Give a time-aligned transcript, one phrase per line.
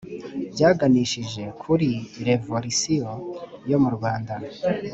[0.53, 1.89] byaganishije kuri
[2.27, 3.11] revolisiyo
[3.69, 4.33] yo mu rwanda